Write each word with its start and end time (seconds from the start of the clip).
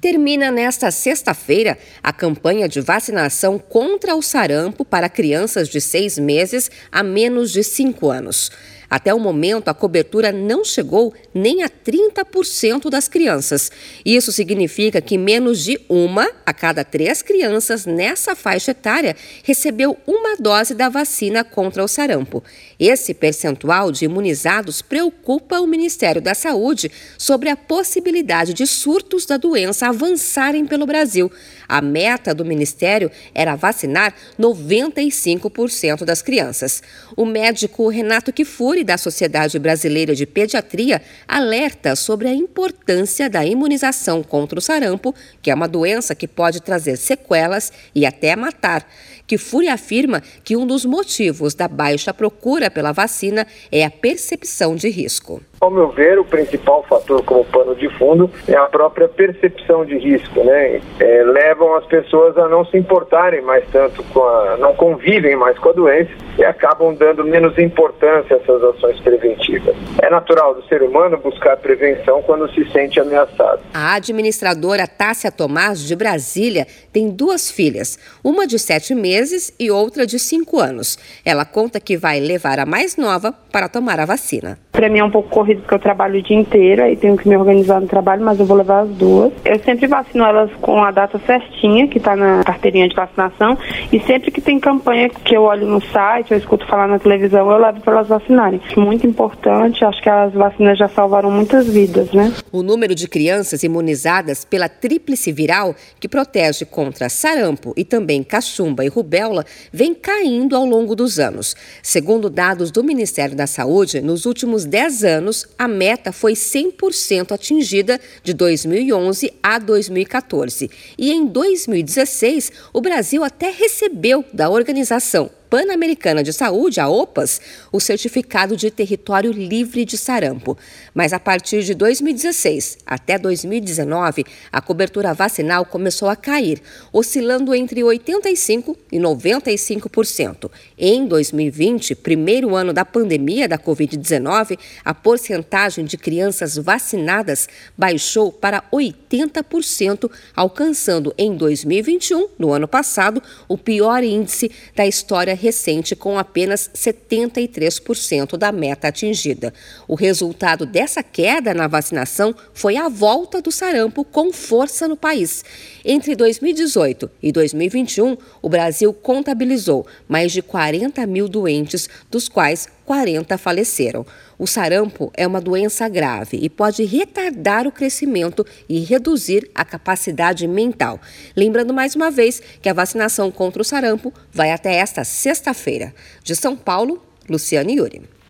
Termina 0.00 0.50
nesta 0.50 0.90
sexta-feira 0.90 1.76
a 2.02 2.10
campanha 2.10 2.66
de 2.66 2.80
vacinação 2.80 3.58
contra 3.58 4.16
o 4.16 4.22
sarampo 4.22 4.82
para 4.82 5.10
crianças 5.10 5.68
de 5.68 5.78
seis 5.78 6.18
meses 6.18 6.70
a 6.90 7.02
menos 7.02 7.52
de 7.52 7.62
cinco 7.62 8.08
anos. 8.08 8.50
Até 8.90 9.14
o 9.14 9.20
momento, 9.20 9.68
a 9.68 9.74
cobertura 9.74 10.32
não 10.32 10.64
chegou 10.64 11.14
nem 11.32 11.62
a 11.62 11.68
30% 11.68 12.90
das 12.90 13.06
crianças. 13.06 13.70
Isso 14.04 14.32
significa 14.32 15.00
que 15.00 15.16
menos 15.16 15.62
de 15.62 15.80
uma 15.88 16.28
a 16.44 16.52
cada 16.52 16.82
três 16.82 17.22
crianças 17.22 17.86
nessa 17.86 18.34
faixa 18.34 18.72
etária 18.72 19.14
recebeu 19.44 19.96
uma 20.06 20.36
dose 20.36 20.74
da 20.74 20.88
vacina 20.88 21.44
contra 21.44 21.84
o 21.84 21.88
sarampo. 21.88 22.42
Esse 22.80 23.14
percentual 23.14 23.92
de 23.92 24.06
imunizados 24.06 24.82
preocupa 24.82 25.60
o 25.60 25.66
Ministério 25.66 26.20
da 26.20 26.34
Saúde 26.34 26.90
sobre 27.16 27.48
a 27.48 27.56
possibilidade 27.56 28.52
de 28.52 28.66
surtos 28.66 29.24
da 29.24 29.36
doença 29.36 29.86
avançarem 29.86 30.66
pelo 30.66 30.86
Brasil. 30.86 31.30
A 31.68 31.80
meta 31.80 32.34
do 32.34 32.44
Ministério 32.44 33.10
era 33.32 33.54
vacinar 33.54 34.12
95% 34.38 36.04
das 36.04 36.20
crianças. 36.20 36.82
O 37.16 37.24
médico 37.24 37.88
Renato 37.88 38.32
Kifuri, 38.32 38.79
da 38.84 38.98
Sociedade 38.98 39.58
Brasileira 39.58 40.14
de 40.14 40.26
Pediatria, 40.26 41.02
alerta 41.26 41.96
sobre 41.96 42.28
a 42.28 42.34
importância 42.34 43.28
da 43.28 43.44
imunização 43.44 44.22
contra 44.22 44.58
o 44.58 44.62
sarampo, 44.62 45.14
que 45.42 45.50
é 45.50 45.54
uma 45.54 45.68
doença 45.68 46.14
que 46.14 46.28
pode 46.28 46.60
trazer 46.60 46.96
sequelas 46.96 47.72
e 47.94 48.06
até 48.06 48.34
matar. 48.36 48.86
Kifuri 49.30 49.68
afirma 49.68 50.20
que 50.42 50.56
um 50.56 50.66
dos 50.66 50.84
motivos 50.84 51.54
da 51.54 51.68
baixa 51.68 52.12
procura 52.12 52.68
pela 52.68 52.90
vacina 52.90 53.46
é 53.70 53.84
a 53.84 53.90
percepção 53.90 54.74
de 54.74 54.88
risco. 54.88 55.40
Ao 55.60 55.70
meu 55.70 55.90
ver, 55.90 56.18
o 56.18 56.24
principal 56.24 56.82
fator 56.88 57.22
como 57.22 57.44
pano 57.44 57.76
de 57.76 57.88
fundo 57.96 58.28
é 58.48 58.56
a 58.56 58.66
própria 58.66 59.06
percepção 59.06 59.84
de 59.84 59.96
risco, 59.98 60.42
né? 60.42 60.80
É, 60.98 61.22
levam 61.22 61.76
as 61.76 61.84
pessoas 61.86 62.36
a 62.38 62.48
não 62.48 62.64
se 62.64 62.76
importarem 62.76 63.40
mais 63.42 63.64
tanto 63.70 64.02
com 64.04 64.20
a, 64.20 64.56
não 64.56 64.74
convivem 64.74 65.36
mais 65.36 65.56
com 65.58 65.68
a 65.68 65.72
doença 65.72 66.10
e 66.40 66.44
acabam 66.44 66.94
dando 66.94 67.22
menos 67.22 67.56
importância 67.58 68.36
a 68.36 68.38
essas 68.38 68.64
ações 68.64 68.98
preventivas. 69.00 69.76
É 70.02 70.08
natural 70.08 70.54
do 70.54 70.62
ser 70.64 70.82
humano 70.82 71.18
buscar 71.18 71.58
prevenção 71.58 72.22
quando 72.22 72.50
se 72.54 72.64
sente 72.72 72.98
ameaçado. 72.98 73.60
A 73.74 73.94
administradora 73.94 74.86
Tássia 74.86 75.30
Tomás, 75.30 75.80
de 75.86 75.94
Brasília, 75.94 76.66
tem 76.90 77.10
duas 77.10 77.50
filhas, 77.50 77.98
uma 78.24 78.46
de 78.46 78.58
sete 78.58 78.94
meses 78.94 79.52
e 79.60 79.70
outra 79.70 80.06
de 80.06 80.18
cinco 80.18 80.58
anos. 80.58 80.98
Ela 81.26 81.44
conta 81.44 81.78
que 81.78 81.98
vai 81.98 82.18
levar 82.18 82.58
a 82.58 82.64
mais 82.64 82.96
nova 82.96 83.34
para 83.52 83.68
tomar 83.68 84.00
a 84.00 84.06
vacina. 84.06 84.58
Para 84.72 84.88
mim 84.88 85.00
é 85.00 85.04
um 85.04 85.10
pouco 85.10 85.28
corrido 85.28 85.60
porque 85.60 85.74
eu 85.74 85.78
trabalho 85.78 86.20
o 86.20 86.22
dia 86.22 86.38
inteiro 86.38 86.86
e 86.86 86.96
tenho 86.96 87.16
que 87.16 87.28
me 87.28 87.36
organizar 87.36 87.80
no 87.80 87.86
trabalho, 87.86 88.24
mas 88.24 88.40
eu 88.40 88.46
vou 88.46 88.56
levar 88.56 88.80
as 88.80 88.88
duas. 88.88 89.30
Eu 89.44 89.58
sempre 89.58 89.86
vacino 89.86 90.24
elas 90.24 90.50
com 90.62 90.82
a 90.82 90.90
data 90.90 91.20
certinha, 91.26 91.86
que 91.86 91.98
está 91.98 92.16
na 92.16 92.42
carteirinha 92.44 92.88
de 92.88 92.94
vacinação, 92.94 93.58
e 93.92 94.00
sempre 94.00 94.30
que 94.30 94.40
tem 94.40 94.58
campanha 94.58 95.10
que 95.10 95.36
eu 95.36 95.42
olho 95.42 95.66
no 95.66 95.82
site, 95.82 96.29
eu 96.34 96.38
escuto 96.38 96.66
falar 96.66 96.86
na 96.86 96.98
televisão, 96.98 97.50
eu 97.50 97.58
levo 97.58 97.80
para 97.80 97.94
elas 97.94 98.08
vacinarem. 98.08 98.60
Muito 98.76 99.06
importante, 99.06 99.84
acho 99.84 100.02
que 100.02 100.08
as 100.08 100.32
vacinas 100.32 100.78
já 100.78 100.88
salvaram 100.88 101.30
muitas 101.30 101.66
vidas, 101.66 102.12
né? 102.12 102.32
O 102.52 102.62
número 102.62 102.94
de 102.94 103.08
crianças 103.08 103.62
imunizadas 103.62 104.44
pela 104.44 104.68
tríplice 104.68 105.32
viral, 105.32 105.74
que 105.98 106.08
protege 106.08 106.64
contra 106.64 107.08
sarampo 107.08 107.72
e 107.76 107.84
também 107.84 108.22
cachumba 108.22 108.84
e 108.84 108.88
rubéola, 108.88 109.44
vem 109.72 109.94
caindo 109.94 110.54
ao 110.54 110.64
longo 110.64 110.94
dos 110.94 111.18
anos. 111.18 111.56
Segundo 111.82 112.30
dados 112.30 112.70
do 112.70 112.84
Ministério 112.84 113.36
da 113.36 113.46
Saúde, 113.46 114.00
nos 114.00 114.26
últimos 114.26 114.64
10 114.64 115.04
anos, 115.04 115.46
a 115.58 115.66
meta 115.66 116.12
foi 116.12 116.34
100% 116.34 117.32
atingida 117.32 118.00
de 118.22 118.32
2011 118.32 119.32
a 119.42 119.58
2014. 119.58 120.70
E 120.96 121.12
em 121.12 121.26
2016, 121.26 122.52
o 122.72 122.80
Brasil 122.80 123.24
até 123.24 123.50
recebeu 123.50 124.24
da 124.32 124.48
organização 124.48 125.30
Pan-Americana 125.50 126.22
de 126.22 126.32
Saúde, 126.32 126.78
a 126.78 126.88
OPAS, 126.88 127.40
o 127.72 127.80
certificado 127.80 128.56
de 128.56 128.70
território 128.70 129.32
livre 129.32 129.84
de 129.84 129.98
sarampo. 129.98 130.56
Mas 130.94 131.12
a 131.12 131.18
partir 131.18 131.64
de 131.64 131.74
2016 131.74 132.78
até 132.86 133.18
2019, 133.18 134.24
a 134.52 134.60
cobertura 134.60 135.12
vacinal 135.12 135.64
começou 135.64 136.08
a 136.08 136.14
cair, 136.14 136.62
oscilando 136.92 137.52
entre 137.52 137.80
85% 137.80 138.76
e 138.92 138.98
95%. 138.98 140.48
Em 140.78 141.04
2020, 141.04 141.96
primeiro 141.96 142.54
ano 142.54 142.72
da 142.72 142.84
pandemia 142.84 143.48
da 143.48 143.58
Covid-19, 143.58 144.56
a 144.84 144.94
porcentagem 144.94 145.84
de 145.84 145.98
crianças 145.98 146.56
vacinadas 146.56 147.48
baixou 147.76 148.30
para 148.30 148.62
80%, 148.72 150.08
alcançando 150.36 151.12
em 151.18 151.34
2021, 151.34 152.28
no 152.38 152.52
ano 152.52 152.68
passado, 152.68 153.20
o 153.48 153.58
pior 153.58 154.04
índice 154.04 154.48
da 154.76 154.86
história 154.86 155.39
recente, 155.40 155.96
com 155.96 156.18
apenas 156.18 156.70
73% 156.74 158.36
da 158.36 158.52
meta 158.52 158.88
atingida. 158.88 159.52
O 159.88 159.94
resultado 159.94 160.66
dessa 160.66 161.02
queda 161.02 161.54
na 161.54 161.66
vacinação 161.66 162.34
foi 162.52 162.76
a 162.76 162.88
volta 162.88 163.40
do 163.40 163.50
sarampo 163.50 164.04
com 164.04 164.32
força 164.32 164.86
no 164.86 164.96
país. 164.96 165.44
Entre 165.84 166.14
2018 166.14 167.10
e 167.22 167.32
2021, 167.32 168.16
o 168.42 168.48
Brasil 168.48 168.92
contabilizou 168.92 169.86
mais 170.06 170.30
de 170.30 170.42
40 170.42 171.06
mil 171.06 171.28
doentes, 171.28 171.88
dos 172.10 172.28
quais 172.28 172.68
40 172.90 173.38
faleceram. 173.38 174.04
O 174.36 174.48
sarampo 174.48 175.12
é 175.16 175.24
uma 175.24 175.40
doença 175.40 175.88
grave 175.88 176.40
e 176.42 176.50
pode 176.50 176.82
retardar 176.82 177.64
o 177.64 177.70
crescimento 177.70 178.44
e 178.68 178.80
reduzir 178.80 179.48
a 179.54 179.64
capacidade 179.64 180.48
mental. 180.48 181.00
Lembrando 181.36 181.72
mais 181.72 181.94
uma 181.94 182.10
vez 182.10 182.42
que 182.60 182.68
a 182.68 182.74
vacinação 182.74 183.30
contra 183.30 183.62
o 183.62 183.64
sarampo 183.64 184.12
vai 184.32 184.50
até 184.50 184.74
esta 184.74 185.04
sexta-feira. 185.04 185.94
De 186.24 186.34
São 186.34 186.56
Paulo, 186.56 187.00
Luciane 187.28 187.76
Yuri. 187.76 188.10